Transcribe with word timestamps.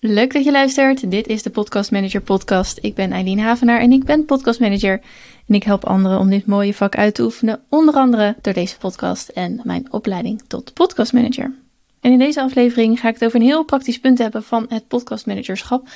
Leuk 0.00 0.32
dat 0.32 0.44
je 0.44 0.50
luistert. 0.50 1.10
Dit 1.10 1.26
is 1.26 1.42
de 1.42 1.50
Podcast 1.50 1.90
Manager 1.90 2.20
Podcast. 2.20 2.78
Ik 2.82 2.94
ben 2.94 3.12
Eileen 3.12 3.38
Havenaar 3.38 3.80
en 3.80 3.92
ik 3.92 4.04
ben 4.04 4.24
Podcast 4.24 4.60
Manager. 4.60 5.00
En 5.46 5.54
ik 5.54 5.62
help 5.62 5.84
anderen 5.84 6.18
om 6.18 6.30
dit 6.30 6.46
mooie 6.46 6.74
vak 6.74 6.96
uit 6.96 7.14
te 7.14 7.22
oefenen, 7.22 7.60
onder 7.68 7.94
andere 7.94 8.36
door 8.42 8.52
deze 8.52 8.78
podcast 8.78 9.28
en 9.28 9.60
mijn 9.64 9.92
opleiding 9.92 10.42
tot 10.46 10.72
Podcast 10.72 11.12
Manager. 11.12 11.52
En 12.00 12.12
in 12.12 12.18
deze 12.18 12.40
aflevering 12.40 13.00
ga 13.00 13.08
ik 13.08 13.14
het 13.14 13.24
over 13.24 13.40
een 13.40 13.46
heel 13.46 13.64
praktisch 13.64 14.00
punt 14.00 14.18
hebben 14.18 14.42
van 14.42 14.66
het 14.68 14.88
podcast 14.88 15.26
managerschap 15.26 15.88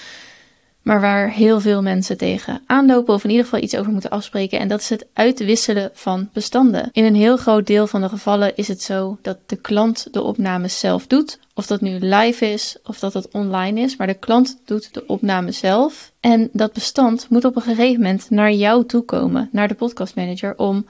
maar 0.82 1.00
waar 1.00 1.30
heel 1.30 1.60
veel 1.60 1.82
mensen 1.82 2.16
tegen 2.16 2.62
aanlopen 2.66 3.14
of 3.14 3.24
in 3.24 3.30
ieder 3.30 3.44
geval 3.44 3.62
iets 3.62 3.76
over 3.76 3.92
moeten 3.92 4.10
afspreken. 4.10 4.58
En 4.58 4.68
dat 4.68 4.80
is 4.80 4.88
het 4.88 5.06
uitwisselen 5.12 5.90
van 5.92 6.28
bestanden. 6.32 6.88
In 6.92 7.04
een 7.04 7.14
heel 7.14 7.36
groot 7.36 7.66
deel 7.66 7.86
van 7.86 8.00
de 8.00 8.08
gevallen 8.08 8.56
is 8.56 8.68
het 8.68 8.82
zo 8.82 9.18
dat 9.22 9.38
de 9.46 9.56
klant 9.56 10.06
de 10.10 10.22
opname 10.22 10.68
zelf 10.68 11.06
doet. 11.06 11.38
Of 11.54 11.66
dat 11.66 11.80
nu 11.80 11.98
live 11.98 12.52
is 12.52 12.76
of 12.84 12.98
dat 12.98 13.12
het 13.12 13.28
online 13.32 13.80
is, 13.80 13.96
maar 13.96 14.06
de 14.06 14.14
klant 14.14 14.60
doet 14.64 14.94
de 14.94 15.06
opname 15.06 15.52
zelf. 15.52 16.12
En 16.20 16.48
dat 16.52 16.72
bestand 16.72 17.26
moet 17.28 17.44
op 17.44 17.56
een 17.56 17.62
gegeven 17.62 18.02
moment 18.02 18.30
naar 18.30 18.52
jou 18.52 18.86
toe 18.86 19.02
komen, 19.02 19.48
naar 19.52 19.68
de 19.68 19.74
podcastmanager, 19.74 20.58
om 20.58 20.86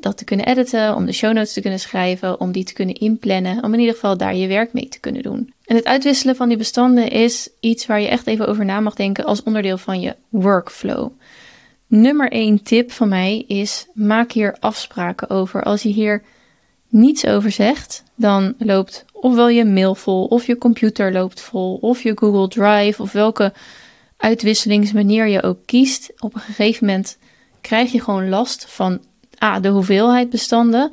dat 0.00 0.16
te 0.16 0.24
kunnen 0.24 0.46
editen, 0.46 0.94
om 0.94 1.06
de 1.06 1.12
show 1.12 1.32
notes 1.32 1.52
te 1.52 1.60
kunnen 1.60 1.80
schrijven, 1.80 2.40
om 2.40 2.52
die 2.52 2.64
te 2.64 2.72
kunnen 2.72 2.94
inplannen, 2.94 3.64
om 3.64 3.72
in 3.72 3.80
ieder 3.80 3.94
geval 3.94 4.16
daar 4.16 4.34
je 4.34 4.46
werk 4.46 4.72
mee 4.72 4.88
te 4.88 5.00
kunnen 5.00 5.22
doen. 5.22 5.53
En 5.64 5.76
het 5.76 5.84
uitwisselen 5.84 6.36
van 6.36 6.48
die 6.48 6.56
bestanden 6.56 7.10
is 7.10 7.48
iets 7.60 7.86
waar 7.86 8.00
je 8.00 8.08
echt 8.08 8.26
even 8.26 8.48
over 8.48 8.64
na 8.64 8.80
mag 8.80 8.94
denken 8.94 9.24
als 9.24 9.42
onderdeel 9.42 9.78
van 9.78 10.00
je 10.00 10.16
workflow. 10.28 11.10
Nummer 11.86 12.32
1 12.32 12.62
tip 12.62 12.92
van 12.92 13.08
mij 13.08 13.44
is: 13.46 13.86
maak 13.94 14.32
hier 14.32 14.56
afspraken 14.60 15.30
over. 15.30 15.62
Als 15.62 15.82
je 15.82 15.88
hier 15.88 16.22
niets 16.88 17.26
over 17.26 17.50
zegt, 17.50 18.02
dan 18.14 18.54
loopt 18.58 19.04
ofwel 19.12 19.48
je 19.48 19.64
mail 19.64 19.94
vol, 19.94 20.24
of 20.24 20.46
je 20.46 20.58
computer 20.58 21.12
loopt 21.12 21.40
vol, 21.40 21.78
of 21.80 22.02
je 22.02 22.12
Google 22.14 22.48
Drive, 22.48 23.02
of 23.02 23.12
welke 23.12 23.52
uitwisselingsmanier 24.16 25.26
je 25.26 25.42
ook 25.42 25.58
kiest. 25.64 26.12
Op 26.18 26.34
een 26.34 26.40
gegeven 26.40 26.86
moment 26.86 27.18
krijg 27.60 27.92
je 27.92 28.00
gewoon 28.00 28.28
last 28.28 28.64
van 28.68 29.00
A, 29.42 29.60
de 29.60 29.68
hoeveelheid 29.68 30.30
bestanden. 30.30 30.92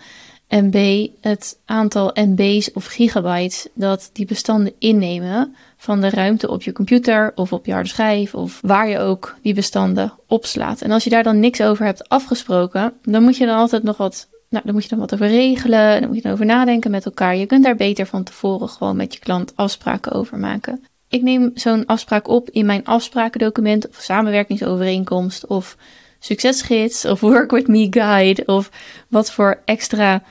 En 0.51 0.69
B, 0.69 1.07
het 1.21 1.59
aantal 1.65 2.11
MB's 2.13 2.69
of 2.73 2.85
gigabytes 2.85 3.67
dat 3.73 4.09
die 4.13 4.25
bestanden 4.25 4.73
innemen 4.79 5.55
van 5.77 6.01
de 6.01 6.09
ruimte 6.09 6.49
op 6.49 6.61
je 6.61 6.71
computer 6.71 7.31
of 7.35 7.53
op 7.53 7.65
je 7.65 7.71
harde 7.73 7.89
schijf 7.89 8.35
of 8.35 8.59
waar 8.61 8.89
je 8.89 8.99
ook 8.99 9.35
die 9.41 9.53
bestanden 9.53 10.13
opslaat. 10.27 10.81
En 10.81 10.91
als 10.91 11.03
je 11.03 11.09
daar 11.09 11.23
dan 11.23 11.39
niks 11.39 11.61
over 11.61 11.85
hebt 11.85 12.09
afgesproken, 12.09 12.93
dan 13.03 13.23
moet 13.23 13.37
je 13.37 13.45
dan 13.45 13.57
altijd 13.57 13.83
nog 13.83 13.97
wat, 13.97 14.29
nou, 14.49 14.63
dan 14.65 14.73
moet 14.73 14.83
je 14.83 14.89
dan 14.89 14.99
wat 14.99 15.13
over 15.13 15.27
regelen, 15.27 15.99
dan 15.99 16.07
moet 16.07 16.17
je 16.17 16.23
dan 16.23 16.31
over 16.31 16.45
nadenken 16.45 16.91
met 16.91 17.05
elkaar. 17.05 17.35
Je 17.35 17.45
kunt 17.45 17.63
daar 17.63 17.75
beter 17.75 18.05
van 18.05 18.23
tevoren 18.23 18.69
gewoon 18.69 18.95
met 18.95 19.13
je 19.13 19.19
klant 19.19 19.55
afspraken 19.55 20.11
over 20.11 20.37
maken. 20.37 20.83
Ik 21.07 21.21
neem 21.21 21.51
zo'n 21.53 21.85
afspraak 21.85 22.27
op 22.27 22.49
in 22.49 22.65
mijn 22.65 22.85
afsprakendocument 22.85 23.89
of 23.89 23.95
samenwerkingsovereenkomst 23.95 25.47
of 25.47 25.77
succesgids 26.19 27.05
of 27.05 27.19
work 27.19 27.51
with 27.51 27.67
me 27.67 27.87
guide 27.89 28.45
of 28.45 28.69
wat 29.07 29.31
voor 29.31 29.61
extra 29.65 30.23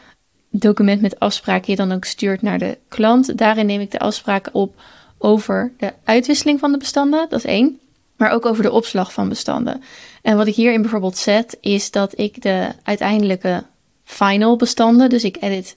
document 0.50 1.00
met 1.00 1.18
afspraken 1.18 1.70
je 1.70 1.76
dan 1.76 1.92
ook 1.92 2.04
stuurt 2.04 2.42
naar 2.42 2.58
de 2.58 2.78
klant. 2.88 3.38
Daarin 3.38 3.66
neem 3.66 3.80
ik 3.80 3.90
de 3.90 3.98
afspraken 3.98 4.54
op 4.54 4.82
over 5.18 5.72
de 5.78 5.92
uitwisseling 6.04 6.58
van 6.60 6.72
de 6.72 6.78
bestanden, 6.78 7.26
dat 7.28 7.38
is 7.38 7.50
één, 7.50 7.80
maar 8.16 8.30
ook 8.30 8.46
over 8.46 8.62
de 8.62 8.72
opslag 8.72 9.12
van 9.12 9.28
bestanden. 9.28 9.82
En 10.22 10.36
wat 10.36 10.46
ik 10.46 10.54
hierin 10.54 10.80
bijvoorbeeld 10.80 11.16
zet, 11.16 11.56
is 11.60 11.90
dat 11.90 12.18
ik 12.18 12.42
de 12.42 12.68
uiteindelijke 12.82 13.64
final 14.04 14.56
bestanden, 14.56 15.08
dus 15.08 15.24
ik 15.24 15.36
edit 15.40 15.76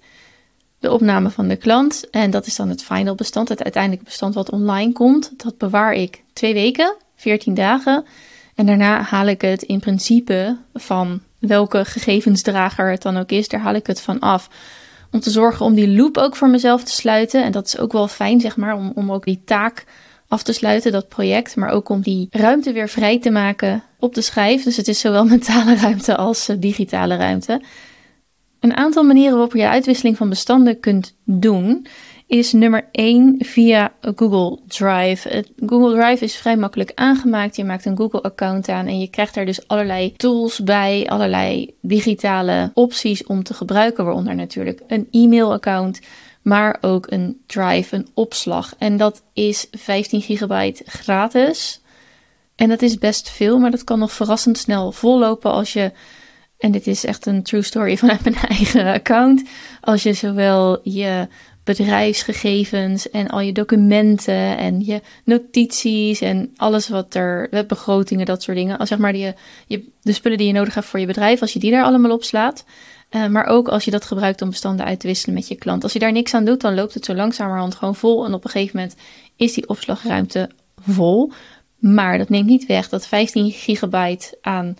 de 0.79 0.91
opname 0.91 1.29
van 1.29 1.47
de 1.47 1.55
klant 1.55 2.09
en 2.09 2.31
dat 2.31 2.45
is 2.45 2.55
dan 2.55 2.69
het 2.69 2.83
final 2.83 3.15
bestand, 3.15 3.49
het 3.49 3.63
uiteindelijke 3.63 4.05
bestand 4.05 4.33
wat 4.33 4.51
online 4.51 4.91
komt. 4.91 5.31
Dat 5.43 5.57
bewaar 5.57 5.93
ik 5.93 6.23
twee 6.33 6.53
weken, 6.53 6.95
14 7.15 7.53
dagen. 7.53 8.05
En 8.55 8.65
daarna 8.65 9.01
haal 9.01 9.27
ik 9.27 9.41
het 9.41 9.61
in 9.61 9.79
principe 9.79 10.57
van 10.73 11.21
welke 11.47 11.85
gegevensdrager 11.85 12.91
het 12.91 13.01
dan 13.01 13.17
ook 13.17 13.31
is, 13.31 13.47
daar 13.47 13.59
haal 13.59 13.73
ik 13.73 13.87
het 13.87 14.01
van 14.01 14.19
af. 14.19 14.49
Om 15.11 15.19
te 15.19 15.29
zorgen 15.29 15.65
om 15.65 15.73
die 15.73 15.89
loop 15.89 16.17
ook 16.17 16.35
voor 16.35 16.49
mezelf 16.49 16.83
te 16.83 16.91
sluiten. 16.91 17.43
En 17.43 17.51
dat 17.51 17.65
is 17.65 17.77
ook 17.77 17.91
wel 17.91 18.07
fijn, 18.07 18.39
zeg 18.39 18.57
maar, 18.57 18.75
om, 18.75 18.91
om 18.95 19.11
ook 19.11 19.25
die 19.25 19.41
taak 19.45 19.85
af 20.27 20.43
te 20.43 20.53
sluiten, 20.53 20.91
dat 20.91 21.07
project. 21.07 21.55
Maar 21.55 21.69
ook 21.69 21.89
om 21.89 22.01
die 22.01 22.27
ruimte 22.31 22.71
weer 22.71 22.89
vrij 22.89 23.19
te 23.19 23.29
maken 23.29 23.83
op 23.99 24.15
de 24.15 24.21
schijf. 24.21 24.63
Dus 24.63 24.77
het 24.77 24.87
is 24.87 24.99
zowel 24.99 25.25
mentale 25.35 25.75
ruimte 25.75 26.15
als 26.15 26.49
eh, 26.49 26.55
digitale 26.59 27.15
ruimte. 27.15 27.61
Een 28.59 28.77
aantal 28.77 29.03
manieren 29.03 29.33
waarop 29.33 29.53
je 29.53 29.67
uitwisseling 29.67 30.17
van 30.17 30.29
bestanden 30.29 30.79
kunt 30.79 31.15
doen 31.23 31.87
is 32.33 32.53
nummer 32.53 32.87
1 32.91 33.35
via 33.39 33.93
Google 34.15 34.59
Drive. 34.67 35.45
Google 35.65 35.95
Drive 35.95 36.23
is 36.23 36.35
vrij 36.35 36.57
makkelijk 36.57 36.91
aangemaakt. 36.95 37.55
Je 37.55 37.63
maakt 37.63 37.85
een 37.85 37.97
Google-account 37.97 38.69
aan 38.69 38.87
en 38.87 38.99
je 38.99 39.07
krijgt 39.07 39.33
daar 39.33 39.45
dus 39.45 39.67
allerlei 39.67 40.13
tools 40.15 40.63
bij, 40.63 41.05
allerlei 41.07 41.75
digitale 41.81 42.71
opties 42.73 43.25
om 43.25 43.43
te 43.43 43.53
gebruiken, 43.53 44.05
waaronder 44.05 44.35
natuurlijk 44.35 44.81
een 44.87 45.07
e-mail-account, 45.11 45.99
maar 46.41 46.77
ook 46.81 47.11
een 47.11 47.41
Drive, 47.45 47.95
een 47.95 48.07
opslag. 48.13 48.75
En 48.77 48.97
dat 48.97 49.23
is 49.33 49.67
15 49.71 50.21
gigabyte 50.21 50.83
gratis. 50.85 51.81
En 52.55 52.69
dat 52.69 52.81
is 52.81 52.97
best 52.97 53.29
veel, 53.29 53.59
maar 53.59 53.71
dat 53.71 53.83
kan 53.83 53.99
nog 53.99 54.11
verrassend 54.11 54.57
snel 54.57 54.91
vollopen 54.91 55.51
als 55.51 55.73
je 55.73 55.91
en 56.63 56.71
dit 56.71 56.87
is 56.87 57.05
echt 57.05 57.25
een 57.25 57.43
true 57.43 57.61
story 57.61 57.97
vanuit 58.03 58.23
mijn 58.23 58.35
eigen 58.35 58.93
account. 58.93 59.43
Als 59.81 60.03
je 60.03 60.13
zowel 60.13 60.79
je 60.83 61.27
bedrijfsgegevens 61.63 63.09
en 63.09 63.27
al 63.27 63.39
je 63.39 63.51
documenten 63.51 64.57
en 64.57 64.85
je 64.85 65.01
notities 65.23 66.21
en 66.21 66.51
alles 66.55 66.89
wat 66.89 67.15
er, 67.15 67.47
webbegrotingen, 67.51 68.25
dat 68.25 68.43
soort 68.43 68.57
dingen. 68.57 68.77
Als 68.77 68.89
zeg 68.89 68.97
maar 68.97 69.13
die, 69.13 69.33
je, 69.67 69.89
de 70.01 70.13
spullen 70.13 70.37
die 70.37 70.47
je 70.47 70.53
nodig 70.53 70.73
hebt 70.73 70.85
voor 70.85 70.99
je 70.99 71.05
bedrijf, 71.05 71.41
als 71.41 71.53
je 71.53 71.59
die 71.59 71.71
daar 71.71 71.83
allemaal 71.83 72.11
op 72.11 72.23
slaat. 72.23 72.65
Uh, 73.11 73.27
maar 73.27 73.45
ook 73.45 73.67
als 73.67 73.85
je 73.85 73.91
dat 73.91 74.05
gebruikt 74.05 74.41
om 74.41 74.49
bestanden 74.49 74.85
uit 74.85 74.99
te 74.99 75.07
wisselen 75.07 75.35
met 75.35 75.47
je 75.47 75.55
klant. 75.55 75.83
Als 75.83 75.93
je 75.93 75.99
daar 75.99 76.11
niks 76.11 76.33
aan 76.33 76.45
doet, 76.45 76.61
dan 76.61 76.75
loopt 76.75 76.93
het 76.93 77.05
zo 77.05 77.15
langzamerhand 77.15 77.75
gewoon 77.75 77.95
vol. 77.95 78.25
En 78.25 78.33
op 78.33 78.43
een 78.43 78.49
gegeven 78.49 78.77
moment 78.77 78.95
is 79.35 79.53
die 79.53 79.69
opslagruimte 79.69 80.49
vol. 80.81 81.31
Maar 81.79 82.17
dat 82.17 82.29
neemt 82.29 82.47
niet 82.47 82.65
weg 82.65 82.89
dat 82.89 83.07
15 83.07 83.51
gigabyte 83.51 84.37
aan 84.41 84.75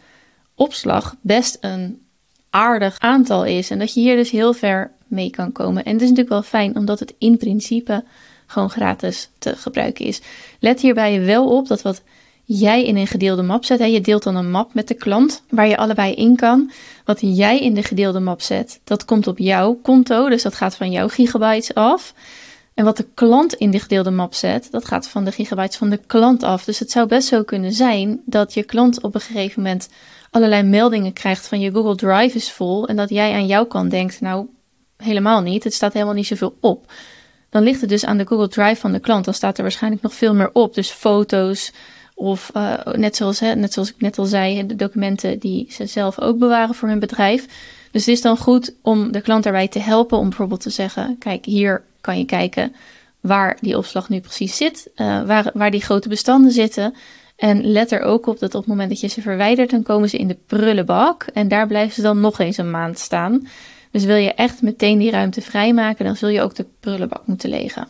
opslag 0.55 1.15
best 1.21 1.57
een 1.61 2.01
aardig 2.49 2.99
aantal 2.99 3.45
is. 3.45 3.69
En 3.69 3.79
dat 3.79 3.93
je 3.93 3.99
hier 3.99 4.15
dus 4.15 4.31
heel 4.31 4.53
ver 4.53 4.91
mee 5.13 5.29
kan 5.29 5.51
komen. 5.51 5.83
En 5.83 5.91
het 5.93 6.01
is 6.01 6.09
natuurlijk 6.09 6.35
wel 6.35 6.43
fijn 6.43 6.75
omdat 6.75 6.99
het 6.99 7.13
in 7.17 7.37
principe 7.37 8.03
gewoon 8.47 8.69
gratis 8.69 9.29
te 9.37 9.55
gebruiken 9.55 10.05
is. 10.05 10.21
Let 10.59 10.81
hierbij 10.81 11.25
wel 11.25 11.47
op 11.57 11.67
dat 11.67 11.81
wat 11.81 12.01
jij 12.45 12.85
in 12.85 12.97
een 12.97 13.07
gedeelde 13.07 13.41
map 13.41 13.65
zet, 13.65 13.79
hè, 13.79 13.85
je 13.85 14.01
deelt 14.01 14.23
dan 14.23 14.35
een 14.35 14.51
map 14.51 14.73
met 14.73 14.87
de 14.87 14.93
klant 14.93 15.43
waar 15.49 15.67
je 15.67 15.77
allebei 15.77 16.13
in 16.13 16.35
kan. 16.35 16.71
Wat 17.05 17.19
jij 17.21 17.59
in 17.59 17.73
de 17.73 17.83
gedeelde 17.83 18.19
map 18.19 18.41
zet, 18.41 18.79
dat 18.83 19.05
komt 19.05 19.27
op 19.27 19.37
jouw 19.37 19.73
konto, 19.73 20.29
dus 20.29 20.43
dat 20.43 20.55
gaat 20.55 20.75
van 20.75 20.91
jouw 20.91 21.07
gigabytes 21.07 21.73
af. 21.73 22.13
En 22.73 22.85
wat 22.85 22.97
de 22.97 23.07
klant 23.13 23.53
in 23.53 23.71
de 23.71 23.79
gedeelde 23.79 24.11
map 24.11 24.33
zet, 24.33 24.67
dat 24.71 24.85
gaat 24.85 25.07
van 25.07 25.23
de 25.23 25.31
gigabytes 25.31 25.77
van 25.77 25.89
de 25.89 25.99
klant 26.07 26.43
af. 26.43 26.63
Dus 26.63 26.79
het 26.79 26.91
zou 26.91 27.07
best 27.07 27.27
zo 27.27 27.43
kunnen 27.43 27.73
zijn 27.73 28.21
dat 28.25 28.53
je 28.53 28.63
klant 28.63 29.01
op 29.01 29.15
een 29.15 29.21
gegeven 29.21 29.61
moment 29.61 29.89
allerlei 30.31 30.63
meldingen 30.63 31.13
krijgt 31.13 31.47
van 31.47 31.59
je 31.59 31.71
Google 31.71 31.95
Drive 31.95 32.37
is 32.37 32.51
vol 32.51 32.87
en 32.87 32.95
dat 32.95 33.09
jij 33.09 33.33
aan 33.33 33.45
jouw 33.45 33.65
kant 33.65 33.91
denkt, 33.91 34.21
nou 34.21 34.47
helemaal 34.97 35.41
niet, 35.41 35.63
het 35.63 35.73
staat 35.73 35.93
helemaal 35.93 36.13
niet 36.13 36.27
zoveel 36.27 36.57
op. 36.59 36.91
Dan 37.49 37.63
ligt 37.63 37.81
het 37.81 37.89
dus 37.89 38.05
aan 38.05 38.17
de 38.17 38.27
Google 38.27 38.47
Drive 38.47 38.81
van 38.81 38.91
de 38.91 38.99
klant. 38.99 39.25
Dan 39.25 39.33
staat 39.33 39.57
er 39.57 39.63
waarschijnlijk 39.63 40.03
nog 40.03 40.13
veel 40.13 40.33
meer 40.33 40.49
op. 40.53 40.73
Dus 40.73 40.89
foto's 40.89 41.71
of 42.15 42.51
uh, 42.57 42.85
net, 42.85 43.15
zoals, 43.15 43.39
hè, 43.39 43.55
net 43.55 43.73
zoals 43.73 43.89
ik 43.89 44.01
net 44.01 44.17
al 44.17 44.25
zei, 44.25 44.65
de 44.65 44.75
documenten 44.75 45.39
die 45.39 45.67
ze 45.71 45.85
zelf 45.85 46.19
ook 46.19 46.37
bewaren 46.37 46.75
voor 46.75 46.89
hun 46.89 46.99
bedrijf. 46.99 47.45
Dus 47.91 48.05
het 48.05 48.15
is 48.15 48.21
dan 48.21 48.37
goed 48.37 48.75
om 48.81 49.11
de 49.11 49.21
klant 49.21 49.43
daarbij 49.43 49.67
te 49.67 49.79
helpen 49.79 50.17
om 50.17 50.29
bijvoorbeeld 50.29 50.61
te 50.61 50.69
zeggen, 50.69 51.15
kijk 51.19 51.45
hier 51.45 51.83
kan 52.01 52.17
je 52.17 52.25
kijken 52.25 52.75
waar 53.19 53.57
die 53.61 53.77
opslag 53.77 54.09
nu 54.09 54.19
precies 54.19 54.57
zit, 54.57 54.89
uh, 54.95 55.25
waar, 55.25 55.51
waar 55.53 55.71
die 55.71 55.81
grote 55.81 56.09
bestanden 56.09 56.51
zitten. 56.51 56.93
En 57.35 57.71
let 57.71 57.91
er 57.91 58.01
ook 58.01 58.27
op 58.27 58.39
dat 58.39 58.55
op 58.55 58.61
het 58.61 58.69
moment 58.69 58.89
dat 58.89 58.99
je 58.99 59.07
ze 59.07 59.21
verwijdert, 59.21 59.69
dan 59.69 59.83
komen 59.83 60.09
ze 60.09 60.17
in 60.17 60.27
de 60.27 60.37
prullenbak. 60.47 61.25
En 61.33 61.47
daar 61.47 61.67
blijven 61.67 61.93
ze 61.93 62.01
dan 62.01 62.19
nog 62.19 62.39
eens 62.39 62.57
een 62.57 62.71
maand 62.71 62.99
staan. 62.99 63.47
Dus 63.93 64.03
wil 64.03 64.15
je 64.15 64.33
echt 64.33 64.61
meteen 64.61 64.97
die 64.97 65.11
ruimte 65.11 65.41
vrijmaken, 65.41 66.05
dan 66.05 66.15
zul 66.15 66.29
je 66.29 66.41
ook 66.41 66.55
de 66.55 66.65
prullenbak 66.79 67.27
moeten 67.27 67.49
legen. 67.49 67.87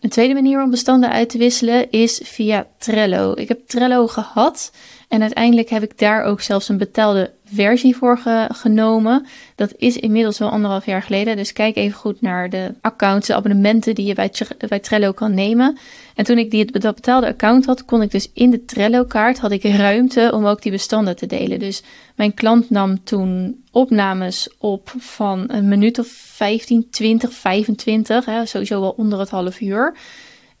Een 0.00 0.10
tweede 0.10 0.34
manier 0.34 0.62
om 0.62 0.70
bestanden 0.70 1.10
uit 1.10 1.28
te 1.28 1.38
wisselen 1.38 1.90
is 1.90 2.20
via 2.22 2.66
Trello. 2.78 3.32
Ik 3.36 3.48
heb 3.48 3.66
Trello 3.66 4.06
gehad 4.06 4.72
en 5.08 5.20
uiteindelijk 5.20 5.68
heb 5.68 5.82
ik 5.82 5.98
daar 5.98 6.22
ook 6.22 6.40
zelfs 6.40 6.68
een 6.68 6.78
betaalde 6.78 7.32
versie 7.44 7.96
voor 7.96 8.20
genomen. 8.48 9.26
Dat 9.54 9.74
is 9.76 9.96
inmiddels 9.96 10.38
wel 10.38 10.48
anderhalf 10.50 10.86
jaar 10.86 11.02
geleden. 11.02 11.36
Dus 11.36 11.52
kijk 11.52 11.76
even 11.76 11.98
goed 11.98 12.20
naar 12.20 12.50
de 12.50 12.74
accounts, 12.80 13.26
de 13.26 13.34
abonnementen 13.34 13.94
die 13.94 14.06
je 14.06 14.14
bij, 14.14 14.32
bij 14.68 14.78
Trello 14.78 15.12
kan 15.12 15.34
nemen. 15.34 15.78
En 16.14 16.24
toen 16.24 16.38
ik 16.38 16.50
die, 16.50 16.78
dat 16.78 16.94
betaalde 16.94 17.26
account 17.26 17.66
had, 17.66 17.84
kon 17.84 18.02
ik 18.02 18.10
dus 18.10 18.30
in 18.34 18.50
de 18.50 18.64
Trello-kaart 18.64 19.38
had 19.38 19.50
ik 19.50 19.62
ruimte 19.64 20.30
om 20.34 20.46
ook 20.46 20.62
die 20.62 20.72
bestanden 20.72 21.16
te 21.16 21.26
delen. 21.26 21.58
Dus 21.58 21.82
mijn 22.14 22.34
klant 22.34 22.70
nam 22.70 23.04
toen 23.04 23.62
opnames 23.70 24.54
op 24.58 24.94
van 24.98 25.44
een 25.46 25.68
minuut 25.68 25.98
of 25.98 26.06
15, 26.06 26.86
20, 26.90 27.32
25, 27.32 28.24
hè, 28.24 28.46
sowieso 28.46 28.80
wel 28.80 28.94
onder 28.96 29.18
het 29.18 29.30
half 29.30 29.60
uur. 29.60 29.94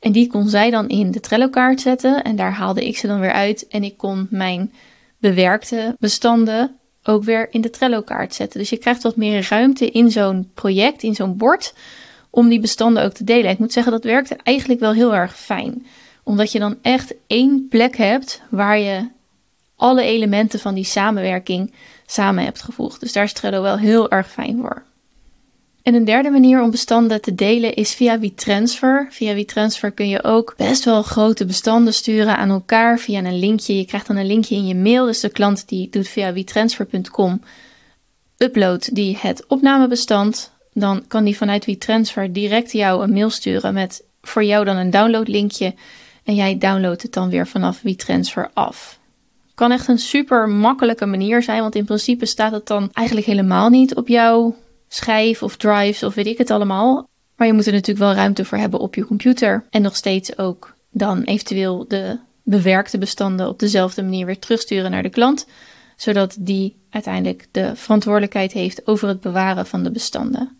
En 0.04 0.12
die 0.12 0.26
kon 0.26 0.48
zij 0.48 0.70
dan 0.70 0.88
in 0.88 1.10
de 1.10 1.20
Trello-kaart 1.20 1.80
zetten. 1.80 2.22
En 2.22 2.36
daar 2.36 2.52
haalde 2.52 2.86
ik 2.86 2.98
ze 2.98 3.06
dan 3.06 3.20
weer 3.20 3.32
uit. 3.32 3.66
En 3.68 3.84
ik 3.84 3.96
kon 3.96 4.26
mijn 4.30 4.72
bewerkte 5.18 5.96
bestanden 5.98 6.76
ook 7.02 7.24
weer 7.24 7.48
in 7.50 7.60
de 7.60 7.70
Trello-kaart 7.70 8.34
zetten. 8.34 8.60
Dus 8.60 8.70
je 8.70 8.76
krijgt 8.76 9.02
wat 9.02 9.16
meer 9.16 9.46
ruimte 9.50 9.90
in 9.90 10.10
zo'n 10.10 10.50
project, 10.54 11.02
in 11.02 11.14
zo'n 11.14 11.36
bord, 11.36 11.74
om 12.30 12.48
die 12.48 12.60
bestanden 12.60 13.04
ook 13.04 13.12
te 13.12 13.24
delen. 13.24 13.50
Ik 13.50 13.58
moet 13.58 13.72
zeggen, 13.72 13.92
dat 13.92 14.04
werkte 14.04 14.36
eigenlijk 14.42 14.80
wel 14.80 14.92
heel 14.92 15.14
erg 15.14 15.36
fijn. 15.36 15.86
Omdat 16.22 16.52
je 16.52 16.58
dan 16.58 16.78
echt 16.82 17.14
één 17.26 17.66
plek 17.68 17.96
hebt 17.96 18.42
waar 18.50 18.78
je 18.78 19.08
alle 19.76 20.02
elementen 20.02 20.60
van 20.60 20.74
die 20.74 20.84
samenwerking 20.84 21.72
samen 22.06 22.44
hebt 22.44 22.62
gevoegd. 22.62 23.00
Dus 23.00 23.12
daar 23.12 23.24
is 23.24 23.32
Trello 23.32 23.62
wel 23.62 23.78
heel 23.78 24.10
erg 24.10 24.30
fijn 24.30 24.58
voor. 24.60 24.82
En 25.84 25.94
een 25.94 26.04
derde 26.04 26.30
manier 26.30 26.62
om 26.62 26.70
bestanden 26.70 27.20
te 27.20 27.34
delen 27.34 27.74
is 27.74 27.94
via 27.94 28.18
WeTransfer. 28.18 29.06
Via 29.10 29.34
WeTransfer 29.34 29.90
kun 29.90 30.08
je 30.08 30.24
ook 30.24 30.54
best 30.56 30.84
wel 30.84 31.02
grote 31.02 31.44
bestanden 31.44 31.94
sturen 31.94 32.36
aan 32.36 32.50
elkaar 32.50 32.98
via 32.98 33.24
een 33.24 33.38
linkje. 33.38 33.76
Je 33.76 33.84
krijgt 33.84 34.06
dan 34.06 34.16
een 34.16 34.26
linkje 34.26 34.54
in 34.54 34.66
je 34.66 34.74
mail. 34.74 35.06
Dus 35.06 35.20
de 35.20 35.28
klant 35.28 35.68
die 35.68 35.88
doet 35.90 36.08
via 36.08 36.32
WeTransfer.com 36.32 37.40
upload 38.36 38.94
die 38.94 39.18
het 39.20 39.44
opnamebestand. 39.46 40.52
Dan 40.72 41.04
kan 41.08 41.24
die 41.24 41.36
vanuit 41.36 41.64
WeTransfer 41.64 42.32
direct 42.32 42.72
jou 42.72 43.02
een 43.02 43.12
mail 43.12 43.30
sturen 43.30 43.74
met 43.74 44.04
voor 44.22 44.44
jou 44.44 44.64
dan 44.64 44.76
een 44.76 44.90
downloadlinkje. 44.90 45.74
En 46.24 46.34
jij 46.34 46.58
downloadt 46.58 47.02
het 47.02 47.12
dan 47.12 47.30
weer 47.30 47.46
vanaf 47.46 47.80
WeTransfer 47.82 48.50
af. 48.54 48.98
Kan 49.54 49.72
echt 49.72 49.88
een 49.88 49.98
super 49.98 50.48
makkelijke 50.48 51.06
manier 51.06 51.42
zijn, 51.42 51.60
want 51.60 51.74
in 51.74 51.84
principe 51.84 52.26
staat 52.26 52.52
het 52.52 52.66
dan 52.66 52.90
eigenlijk 52.92 53.26
helemaal 53.26 53.68
niet 53.68 53.94
op 53.94 54.08
jouw 54.08 54.54
schijf 54.94 55.42
of 55.42 55.56
drives 55.56 56.02
of 56.02 56.14
weet 56.14 56.26
ik 56.26 56.38
het 56.38 56.50
allemaal. 56.50 57.08
Maar 57.36 57.46
je 57.46 57.52
moet 57.52 57.66
er 57.66 57.72
natuurlijk 57.72 58.06
wel 58.06 58.14
ruimte 58.14 58.44
voor 58.44 58.58
hebben 58.58 58.80
op 58.80 58.94
je 58.94 59.06
computer. 59.06 59.64
En 59.70 59.82
nog 59.82 59.96
steeds 59.96 60.38
ook 60.38 60.74
dan 60.90 61.22
eventueel 61.22 61.84
de 61.88 62.18
bewerkte 62.42 62.98
bestanden 62.98 63.48
op 63.48 63.58
dezelfde 63.58 64.02
manier 64.02 64.26
weer 64.26 64.38
terugsturen 64.38 64.90
naar 64.90 65.02
de 65.02 65.08
klant. 65.08 65.46
Zodat 65.96 66.36
die 66.38 66.76
uiteindelijk 66.90 67.46
de 67.50 67.76
verantwoordelijkheid 67.76 68.52
heeft 68.52 68.86
over 68.86 69.08
het 69.08 69.20
bewaren 69.20 69.66
van 69.66 69.82
de 69.82 69.90
bestanden. 69.90 70.58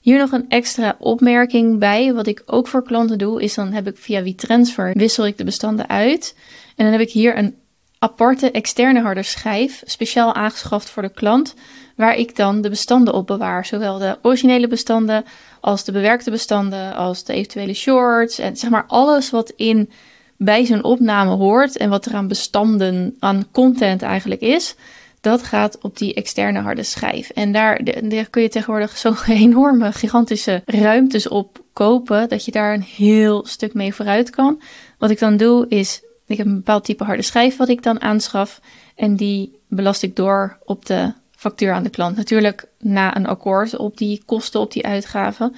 Hier 0.00 0.18
nog 0.18 0.32
een 0.32 0.48
extra 0.48 0.96
opmerking 0.98 1.78
bij. 1.78 2.14
Wat 2.14 2.26
ik 2.26 2.42
ook 2.46 2.68
voor 2.68 2.82
klanten 2.82 3.18
doe, 3.18 3.42
is 3.42 3.54
dan 3.54 3.72
heb 3.72 3.86
ik 3.86 3.96
via 3.96 4.22
WeTransfer 4.22 4.92
wissel 4.94 5.26
ik 5.26 5.36
de 5.36 5.44
bestanden 5.44 5.88
uit. 5.88 6.34
En 6.76 6.84
dan 6.84 6.92
heb 6.92 7.02
ik 7.02 7.10
hier 7.10 7.38
een 7.38 7.54
aparte 7.98 8.50
externe 8.50 9.00
harde 9.00 9.22
schijf, 9.22 9.82
speciaal 9.84 10.34
aangeschaft 10.34 10.90
voor 10.90 11.02
de 11.02 11.12
klant, 11.12 11.54
waar 11.98 12.16
ik 12.16 12.36
dan 12.36 12.60
de 12.60 12.68
bestanden 12.68 13.14
op 13.14 13.26
bewaar. 13.26 13.66
Zowel 13.66 13.98
de 13.98 14.18
originele 14.22 14.68
bestanden 14.68 15.24
als 15.60 15.84
de 15.84 15.92
bewerkte 15.92 16.30
bestanden, 16.30 16.94
als 16.94 17.24
de 17.24 17.32
eventuele 17.32 17.74
shorts 17.74 18.38
en 18.38 18.56
zeg 18.56 18.70
maar 18.70 18.84
alles 18.86 19.30
wat 19.30 19.52
in 19.56 19.90
bij 20.36 20.64
zo'n 20.64 20.84
opname 20.84 21.30
hoort 21.30 21.76
en 21.76 21.90
wat 21.90 22.06
er 22.06 22.14
aan 22.14 22.28
bestanden, 22.28 23.16
aan 23.18 23.46
content 23.52 24.02
eigenlijk 24.02 24.40
is. 24.40 24.74
Dat 25.20 25.42
gaat 25.42 25.78
op 25.82 25.96
die 25.96 26.14
externe 26.14 26.60
harde 26.60 26.82
schijf. 26.82 27.30
En 27.30 27.52
daar, 27.52 27.84
daar 28.02 28.30
kun 28.30 28.42
je 28.42 28.48
tegenwoordig 28.48 28.96
zo'n 28.96 29.16
enorme, 29.46 29.92
gigantische 29.92 30.62
ruimtes 30.64 31.28
op 31.28 31.60
kopen. 31.72 32.28
Dat 32.28 32.44
je 32.44 32.50
daar 32.50 32.74
een 32.74 32.86
heel 32.96 33.46
stuk 33.46 33.74
mee 33.74 33.94
vooruit 33.94 34.30
kan. 34.30 34.60
Wat 34.98 35.10
ik 35.10 35.18
dan 35.18 35.36
doe 35.36 35.68
is 35.68 36.02
ik 36.26 36.38
heb 36.38 36.46
een 36.46 36.54
bepaald 36.54 36.84
type 36.84 37.04
harde 37.04 37.22
schijf 37.22 37.56
wat 37.56 37.68
ik 37.68 37.82
dan 37.82 38.00
aanschaf. 38.00 38.60
En 38.94 39.16
die 39.16 39.58
belast 39.68 40.02
ik 40.02 40.16
door 40.16 40.58
op 40.64 40.86
de 40.86 41.12
factuur 41.38 41.72
aan 41.72 41.82
de 41.82 41.90
klant. 41.90 42.16
Natuurlijk 42.16 42.68
na 42.78 43.16
een 43.16 43.26
akkoord 43.26 43.76
op 43.76 43.96
die 43.96 44.22
kosten, 44.26 44.60
op 44.60 44.72
die 44.72 44.86
uitgaven. 44.86 45.54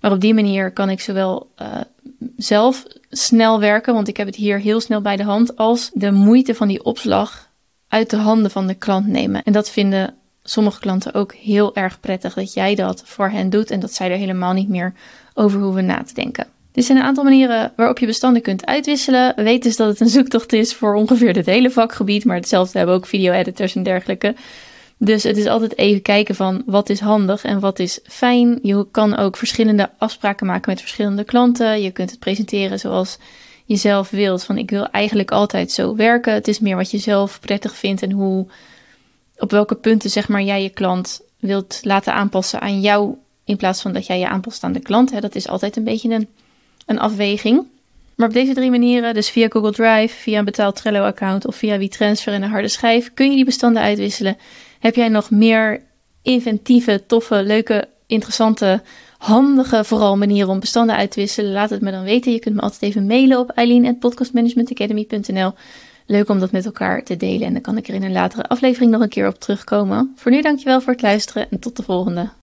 Maar 0.00 0.12
op 0.12 0.20
die 0.20 0.34
manier 0.34 0.72
kan 0.72 0.90
ik 0.90 1.00
zowel 1.00 1.50
uh, 1.62 1.68
zelf 2.36 2.84
snel 3.10 3.60
werken, 3.60 3.94
want 3.94 4.08
ik 4.08 4.16
heb 4.16 4.26
het 4.26 4.36
hier 4.36 4.58
heel 4.58 4.80
snel 4.80 5.00
bij 5.00 5.16
de 5.16 5.22
hand, 5.22 5.56
als 5.56 5.90
de 5.94 6.10
moeite 6.10 6.54
van 6.54 6.68
die 6.68 6.84
opslag 6.84 7.50
uit 7.88 8.10
de 8.10 8.16
handen 8.16 8.50
van 8.50 8.66
de 8.66 8.74
klant 8.74 9.06
nemen. 9.06 9.42
En 9.42 9.52
dat 9.52 9.70
vinden 9.70 10.14
sommige 10.42 10.80
klanten 10.80 11.14
ook 11.14 11.34
heel 11.34 11.74
erg 11.74 12.00
prettig 12.00 12.34
dat 12.34 12.52
jij 12.52 12.74
dat 12.74 13.02
voor 13.04 13.30
hen 13.30 13.50
doet 13.50 13.70
en 13.70 13.80
dat 13.80 13.92
zij 13.92 14.10
er 14.10 14.16
helemaal 14.16 14.52
niet 14.52 14.68
meer 14.68 14.92
over 15.34 15.60
hoeven 15.60 15.86
na 15.86 16.02
te 16.02 16.14
denken. 16.14 16.46
Dit 16.72 16.84
zijn 16.84 16.98
een 16.98 17.04
aantal 17.04 17.24
manieren 17.24 17.72
waarop 17.76 17.98
je 17.98 18.06
bestanden 18.06 18.42
kunt 18.42 18.66
uitwisselen. 18.66 19.32
Weet 19.36 19.62
dus 19.62 19.76
dat 19.76 19.88
het 19.88 20.00
een 20.00 20.08
zoektocht 20.08 20.52
is 20.52 20.74
voor 20.74 20.94
ongeveer 20.94 21.34
het 21.34 21.46
hele 21.46 21.70
vakgebied, 21.70 22.24
maar 22.24 22.36
hetzelfde 22.36 22.78
hebben 22.78 22.96
ook 22.96 23.06
video-editors 23.06 23.74
en 23.74 23.82
dergelijke. 23.82 24.34
Dus 24.98 25.22
het 25.22 25.36
is 25.36 25.46
altijd 25.46 25.78
even 25.78 26.02
kijken 26.02 26.34
van 26.34 26.62
wat 26.66 26.88
is 26.88 27.00
handig 27.00 27.44
en 27.44 27.60
wat 27.60 27.78
is 27.78 28.00
fijn. 28.04 28.58
Je 28.62 28.86
kan 28.90 29.16
ook 29.16 29.36
verschillende 29.36 29.90
afspraken 29.98 30.46
maken 30.46 30.70
met 30.70 30.80
verschillende 30.80 31.24
klanten. 31.24 31.82
Je 31.82 31.90
kunt 31.90 32.10
het 32.10 32.18
presenteren 32.18 32.78
zoals 32.78 33.18
je 33.64 33.76
zelf 33.76 34.10
wilt. 34.10 34.44
Van 34.44 34.58
ik 34.58 34.70
wil 34.70 34.86
eigenlijk 34.90 35.30
altijd 35.30 35.72
zo 35.72 35.96
werken. 35.96 36.32
Het 36.32 36.48
is 36.48 36.58
meer 36.58 36.76
wat 36.76 36.90
je 36.90 36.98
zelf 36.98 37.40
prettig 37.40 37.76
vindt 37.76 38.02
en 38.02 38.10
hoe, 38.10 38.46
op 39.38 39.50
welke 39.50 39.74
punten 39.74 40.10
zeg 40.10 40.28
maar 40.28 40.42
jij 40.42 40.62
je 40.62 40.70
klant 40.70 41.20
wilt 41.38 41.80
laten 41.82 42.14
aanpassen 42.14 42.60
aan 42.60 42.80
jou. 42.80 43.14
In 43.44 43.56
plaats 43.56 43.82
van 43.82 43.92
dat 43.92 44.06
jij 44.06 44.18
je 44.18 44.28
aanpast 44.28 44.64
aan 44.64 44.72
de 44.72 44.80
klant. 44.80 45.20
Dat 45.20 45.34
is 45.34 45.48
altijd 45.48 45.76
een 45.76 45.84
beetje 45.84 46.10
een 46.14 46.28
een 46.86 46.98
afweging. 46.98 47.66
Maar 48.14 48.28
op 48.28 48.34
deze 48.34 48.54
drie 48.54 48.70
manieren, 48.70 49.14
dus 49.14 49.30
via 49.30 49.48
Google 49.48 49.72
Drive, 49.72 50.14
via 50.16 50.38
een 50.38 50.44
betaald 50.44 50.76
Trello-account 50.76 51.46
of 51.46 51.56
via 51.56 51.78
WeTransfer 51.78 52.32
en 52.32 52.42
een 52.42 52.50
harde 52.50 52.68
schijf, 52.68 53.10
kun 53.14 53.30
je 53.30 53.34
die 53.34 53.44
bestanden 53.44 53.82
uitwisselen. 53.82 54.36
Heb 54.84 54.94
jij 54.94 55.08
nog 55.08 55.30
meer 55.30 55.82
inventieve, 56.22 57.02
toffe, 57.06 57.42
leuke, 57.42 57.88
interessante, 58.06 58.82
handige 59.18 59.84
vooral 59.84 60.16
manieren 60.16 60.50
om 60.50 60.60
bestanden 60.60 60.96
uit 60.96 61.10
te 61.10 61.20
wisselen? 61.20 61.52
Laat 61.52 61.70
het 61.70 61.80
me 61.80 61.90
dan 61.90 62.02
weten. 62.02 62.32
Je 62.32 62.38
kunt 62.38 62.54
me 62.54 62.60
altijd 62.60 62.82
even 62.82 63.06
mailen 63.06 63.38
op 63.38 63.50
eileen.podcastmanagementacademy.nl 63.50 65.52
Leuk 66.06 66.28
om 66.28 66.38
dat 66.38 66.52
met 66.52 66.64
elkaar 66.64 67.02
te 67.02 67.16
delen 67.16 67.46
en 67.46 67.52
dan 67.52 67.62
kan 67.62 67.76
ik 67.76 67.88
er 67.88 67.94
in 67.94 68.02
een 68.02 68.12
latere 68.12 68.48
aflevering 68.48 68.90
nog 68.90 69.00
een 69.00 69.08
keer 69.08 69.28
op 69.28 69.40
terugkomen. 69.40 70.12
Voor 70.16 70.30
nu 70.30 70.42
dankjewel 70.42 70.80
voor 70.80 70.92
het 70.92 71.02
luisteren 71.02 71.50
en 71.50 71.58
tot 71.58 71.76
de 71.76 71.82
volgende. 71.82 72.30